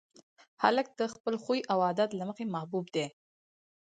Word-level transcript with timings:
هلک 0.63 0.87
د 0.99 1.01
خپل 1.13 1.33
خوی 1.43 1.59
او 1.71 1.77
عادت 1.85 2.09
له 2.19 2.23
مخې 2.29 2.45
محبوب 2.53 2.85
دی. 2.95 3.05